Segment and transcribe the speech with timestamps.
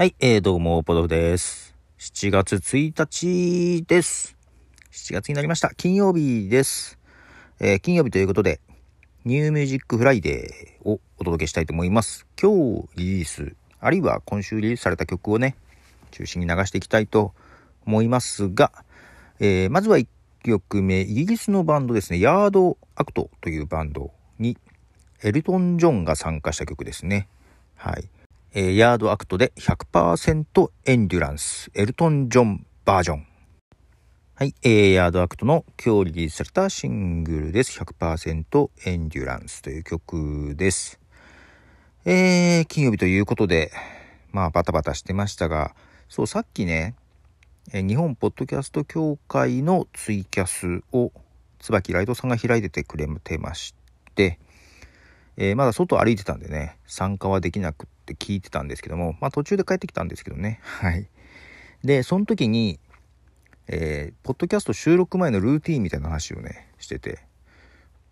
[0.00, 1.76] はい、えー、どうも、ポドフです。
[1.98, 4.34] 7月1日です。
[4.90, 5.74] 7月になりました。
[5.74, 6.98] 金曜日です。
[7.60, 8.62] えー金曜日ということで、
[9.26, 12.26] New Music Friday をお届けしたいと思います。
[12.40, 15.54] 今日リリース、あるいは今週リリースされた曲をね、
[16.12, 17.34] 中心に流していきたいと
[17.84, 18.72] 思いますが、
[19.38, 20.06] えーまずは1
[20.44, 24.56] 曲目、イギリスのバンドですね、ヤードアクトというバンドに、
[25.22, 27.28] エルトン・ジョンが参加した曲ですね。
[27.76, 28.08] はい。
[28.52, 33.26] えヤードアクトで100%エンデュランス、エルトン・ジョンバージョン。
[34.34, 37.80] はい、えーヤードアクトの今日リリースされたシングルです。
[37.80, 40.98] 100%エンデュランスという曲です。
[42.04, 43.70] えー、金曜日ということで、
[44.32, 45.76] まあバタバタしてましたが、
[46.08, 46.96] そう、さっきね、
[47.72, 51.12] え日本ポッドキャスト協会のツイキャスを
[51.60, 53.76] 椿ライトさんが開いててくれてまし
[54.16, 54.40] て、
[55.36, 60.60] えーまだ外歩いてたんでね、参加はできなくてって聞いてたんですけども、まあ途中で帰ってきたんですけどね。
[60.62, 61.06] はい。
[61.84, 62.78] で、その時に、
[63.68, 67.20] えーポッドキャスト収録前のルーティンみたいな話をね、してて、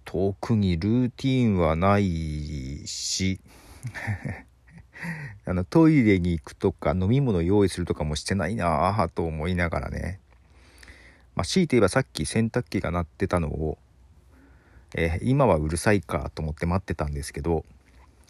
[0.04, 3.40] 特にルーティンはないし、
[5.44, 10.20] あの、トイレに行くとか飲み物用意するとかもしてないなぁと思いながらね、
[11.34, 13.78] まあ強いて言えばさっき洗濯機が鳴ってたのを、
[14.94, 17.64] えー今はうるさいかと思って待ってたんですけど、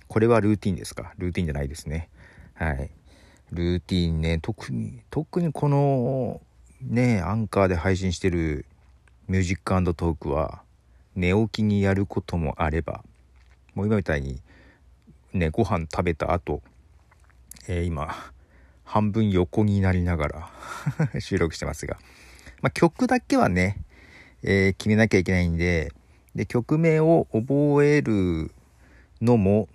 [0.08, 1.12] これはルーティンですか？
[1.18, 2.08] ルーティンじゃないですね。
[2.54, 2.90] はい。
[3.52, 6.40] ルーティンね、特に、特にこの、
[6.82, 8.66] ね、アンカーで配信してる
[9.26, 10.62] Music Talk は、
[11.14, 13.02] 寝起きにやることもあれば、
[13.74, 14.40] もう今みたいに、
[15.32, 16.62] ね、ご飯食べた後、
[17.68, 18.14] えー今、
[18.84, 20.50] 半分横になりながら
[21.20, 21.98] 収録してますが、
[22.62, 23.82] まあ、曲だけはね、
[24.42, 25.92] えー決めなきゃいけないんで、
[26.34, 28.52] で、曲名を覚える
[29.20, 29.68] のも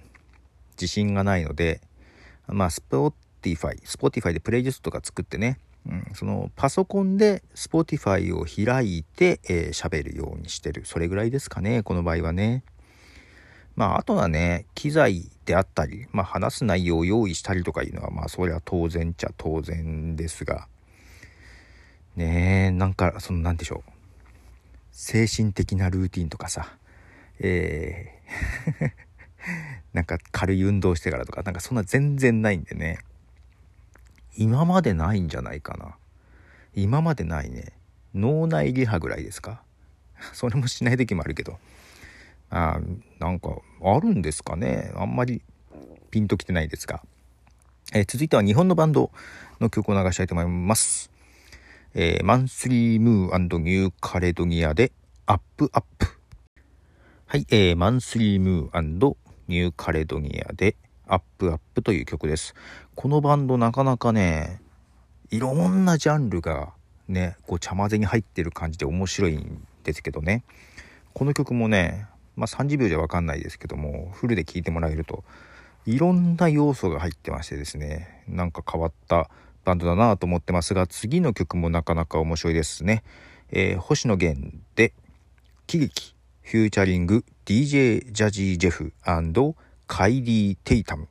[0.83, 1.79] 自信がないので、
[2.47, 10.85] まあ、Spotify、Spotify でプレイリストとか作ってね、うん、そのパソコンで Spotify を開いて喋、えーるようにしてる。
[10.85, 12.63] それぐらいですかね、この場合はね。
[13.77, 20.67] まあ、あとはね、機材であったり、まあ、話す内容を用意したりとかいうのは、まあ、それは当然っちゃ当然ですが、
[22.17, 23.91] ねえ、なんか、その、なんでしょう。
[24.91, 26.77] 精神的なルーティンとかさ、
[27.39, 29.12] えー
[29.93, 32.99] なんか軽い運動してからとか、なんかそんな全然ないんでね。
[34.35, 35.95] 今までないんじゃないかな。
[36.73, 37.73] 今までないね。
[38.15, 39.61] 脳内リハぐらいですか？
[40.33, 41.59] それもしない時もあるけど。
[42.49, 43.49] あーなんか
[43.81, 44.91] あるんですかね。
[44.95, 45.41] あんまり
[46.11, 47.03] ピンときてないですが。
[47.93, 49.11] えー続いては日本のバンド
[49.59, 51.11] の曲を流したいと思います。
[51.93, 54.91] えーマンスリームーニューカレドニアで
[55.27, 56.07] アップアップ。
[57.27, 60.75] はい、えーマンスリームーニューカレドニアで
[61.07, 62.55] アップアップという曲です。
[62.95, 64.61] このバンドなかなかね、
[65.29, 66.73] いろんなジャンルが
[67.07, 70.43] ね、こう茶混ぜに入ってる感じで面白いんですけどね。
[71.13, 75.23] この曲もね、まあ30秒じゃわかんないですけども、フルで聴いてもらえると、
[75.85, 79.29] いろんな要素が入ってましてですね、なんか変わった
[79.65, 83.03] バンドだなと思ってますが、次の曲もなかなか面白いですね。
[83.51, 84.93] えー星野源で、
[85.67, 86.15] 喜劇、
[86.45, 91.07] featuring、DJ Jazzy Jeff Kaidi Tatham。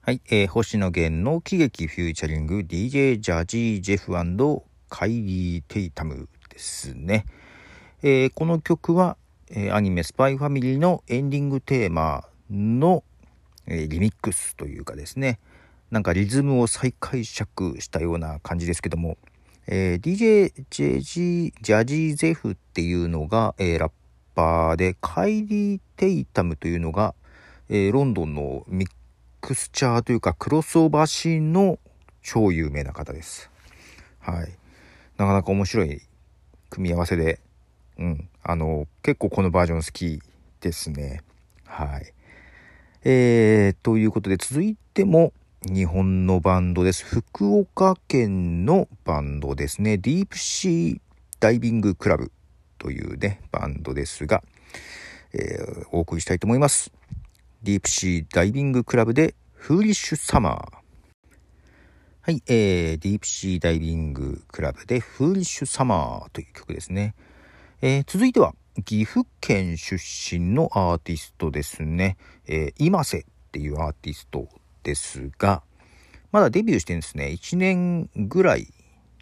[0.00, 7.26] はい、えー星野源の喜劇、フューチャリング、DJ ジャジー・ジェフカイリー・テイタムですね。
[8.02, 9.18] えーこの曲は、
[9.50, 13.04] えーアニメスパイファミリーのエンディングテーマの、
[13.66, 15.40] えーリミックスというかですね、
[15.90, 19.18] なんかリズムを再解釈したような感じですけども、
[19.66, 23.92] えー DJ ジェジージャジーゼフっていうのが、えーラッ
[24.34, 27.14] パーで、カイリー・テイタムというのが、
[27.68, 28.90] えーロンドンのミッ
[29.40, 31.78] クスチャーというかクロスオーバーシーンの
[32.22, 33.50] 超有名な方です。
[34.20, 34.52] はい。
[35.16, 36.02] なかなか面白い
[36.70, 37.40] 組み合わせで、
[37.98, 40.20] うん、あの、結構このバージョン好き
[40.60, 41.22] ですね。
[41.66, 42.12] はい。
[43.04, 45.32] えー、ということで続いても
[45.64, 47.04] 日本のバンドです。
[47.04, 49.98] 福岡県のバンドですね。
[49.98, 51.00] ディープシー
[51.40, 52.30] ダイビングクラブ
[52.82, 54.42] というね、バンドですが、
[55.32, 56.92] えーお送りしたいと思います。
[57.62, 60.82] ディープシーダイビングクラブでフーリッシュサマー。
[62.22, 67.14] はい、えー、ディープシーダイビングクラブでフーリッシュサマーという曲ですね。
[67.82, 68.52] えー続いては
[68.84, 72.16] 岐阜県出身のアーティストですね。
[72.48, 74.48] えー、今瀬っていうアーティスト
[74.82, 75.62] ですが、
[76.32, 78.66] まだデビューしてんですね、1年ぐらい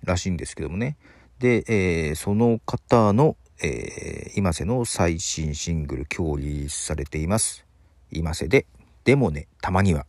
[0.03, 0.97] らしいんですけどもね。
[1.41, 7.67] で、えーその方の、えー今瀬の最新シングル、今日リリースされています。
[8.12, 8.67] 今瀬で、
[9.03, 10.07] でもね、たまには。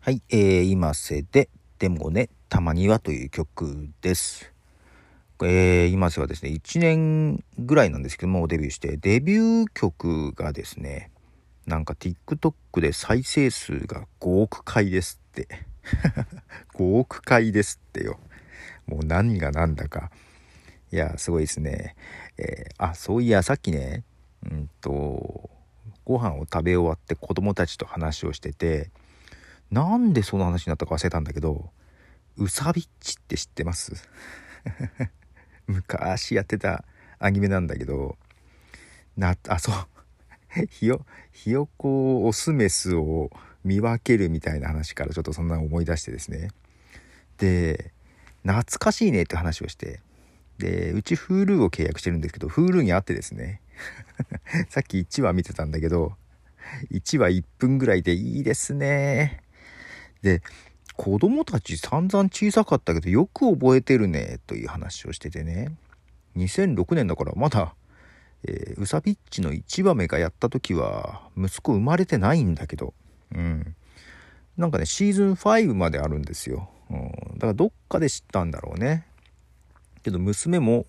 [0.00, 1.48] はい、えー、今瀬で、
[1.78, 4.52] でもね、たまにはという曲です。
[5.42, 11.10] えー、今瀬はですね、1年ぐらいなんですけども、デビューして、デビュー曲がですね、
[11.66, 15.48] なんか TikTok で再生数が5億回ですって。
[16.76, 18.20] 5億回ですってよ。
[18.86, 20.10] もう何が何だか。
[20.92, 21.96] いや、すごいですね。
[22.36, 24.04] えー、あ、そういや、さっきね、
[24.44, 25.50] うんと、
[26.04, 28.90] ご飯を食べ終わって子供たちと話をしてて、
[29.70, 31.70] なんでその話になったか忘れたんだけど、
[32.36, 34.08] ウサビッチって知ってます？
[35.66, 36.84] 昔やってた
[37.18, 38.18] アニメなんだけど、
[39.16, 40.66] な、あ、そう。
[40.68, 43.30] ひよ、ひよこオスメスを
[43.64, 46.50] 見分けるみたいな話からちょっとそんな思い出してですね。
[47.38, 47.92] で、
[48.42, 50.00] 懐かしいねって話をして、
[50.62, 53.60] で、うち Hulu を契約してるんですけど、Hulu にあってですね、
[54.70, 56.14] さっき1話見てたんだけど、
[56.92, 59.42] 1話1分ぐらいでいいですね。
[60.22, 60.40] で、
[60.96, 65.72] 子供たち散々小さかったけどよく覚えてるねという話をしててね、
[66.36, 67.74] 2006年だからまだ、
[68.44, 72.94] えー、ウサビッチの1話目がやった時は息子生まれてないんだけど、
[73.34, 73.74] うん。
[74.56, 76.70] なんかね、シーズン5まであるんですよ。
[76.88, 79.06] うん、だからどっかで知ったんだろうね。
[80.02, 80.86] けど娘も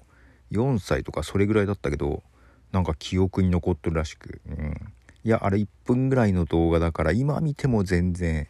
[0.51, 2.23] 4歳とかそれぐらいだったけど、
[2.71, 4.93] なんか記憶に残ってるらしく、うん。
[5.23, 8.47] いや、あれ1分ぐらいの動画だから今見ても全然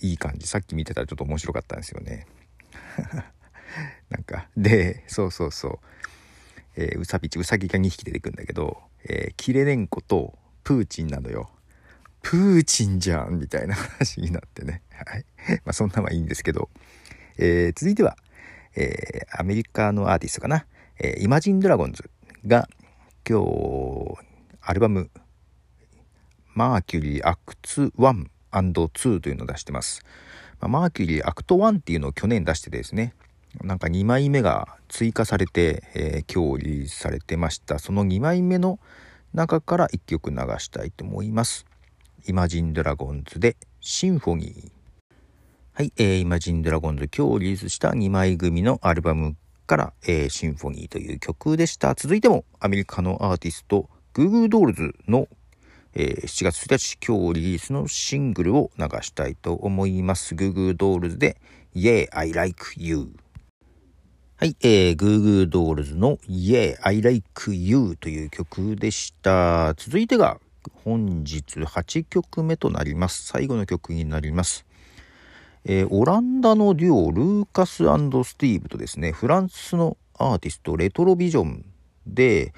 [0.00, 0.46] いい感じ。
[0.46, 2.26] さっき見てたらちょっと面白かったんですよね。
[4.10, 5.80] なんかでそうそうそ
[6.76, 11.50] う、ウサビチウサギが2匹出てくんだけど、えー、キレネンコとプーチンなのよ。
[12.22, 14.82] プーチンじゃんみたいな話になってね。
[14.90, 15.24] はい。
[15.64, 16.70] まあそんなはいいんですけど、
[17.36, 18.16] えー、続いては、
[18.76, 20.66] えー、アメリカのアーティストかな、
[20.98, 22.10] えー、イマジンドラゴンズ
[22.46, 22.68] が
[23.28, 24.14] 今日
[24.60, 25.10] アルバム
[25.80, 30.04] 「Mercury Acts 1」2というのを出してます。
[30.60, 33.14] まあ、 Mercury Act 1っていうのを去年出してですね、
[33.62, 37.78] なんか2枚目が追加されて、えー、今日リリースされてました。
[37.78, 38.78] その2枚目の
[39.34, 41.66] 中から1曲流したいと思います。
[42.26, 44.81] イマジンドラゴンズで Symphony。
[45.74, 49.36] はい、えー、イマジンドラゴンズ今日リリースした2枚組のアルバム
[49.66, 51.94] から、えー、 Symphony という曲でした。
[51.94, 55.28] 続いてもアメリカのアーティスト、グーグードールズの
[55.94, 60.34] えー、7月1日今日リリースのシングルを流したいと思います。
[60.34, 61.38] グーグードールズで
[61.74, 63.08] Yeah, I like you
[64.36, 69.72] はい、えー、グーグードールズの Yeah, I like you という曲でした。
[69.78, 70.38] 続いてが
[70.84, 73.26] 本日8曲目となります。
[73.26, 74.66] 最後の曲になります。
[75.64, 81.64] えー、オランダのデュオルーカススティーブとですね、フランスのアーティストレトロビジョン
[82.06, 82.52] で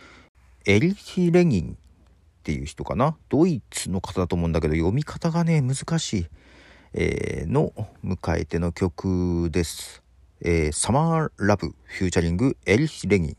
[0.64, 1.76] エリヒ・レギンっ
[2.42, 3.16] ていう人かな？
[3.28, 6.26] ドイツの方だと思うんだけど読み方がね難しい、
[6.94, 7.72] えー、の
[8.04, 10.02] 迎えての曲です、
[10.40, 13.36] えー、サマーラブフューチャリングエリヒ・レギン。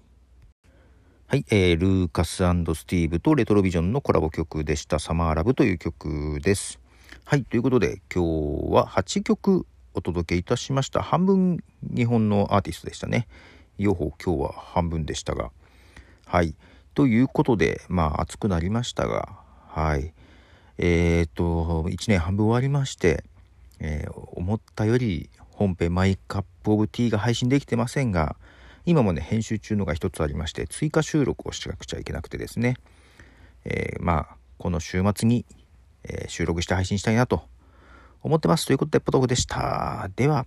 [1.27, 4.99] はい、えー、ルーカススティーブとレトロビジョンのコラボ曲でした。
[4.99, 6.79] サマーラブという曲です。
[7.23, 11.01] はいということで今日は8曲お届けいたしました。
[11.01, 13.27] 半分日本のアーティストでしたね。
[13.79, 15.51] 両方今日は半分でしたが。
[16.25, 16.55] はい
[16.93, 20.13] ということで、まあ暑くなりましたが、はい。
[20.77, 23.23] えー、っと、1年半分終わりまして、
[23.79, 28.35] えー、思ったより本編マイカップオブティーが配信できてませんが、
[28.85, 32.75] 今もね、編集中のが一つありまして、追加収録をしなくちゃいけなくてですね、
[33.63, 35.45] えー、まあ、この週末に、
[36.27, 37.43] 収録して配信したいなと
[38.21, 38.65] 思ってます。
[38.65, 40.09] ということで、ポトフでした。
[40.15, 40.45] では。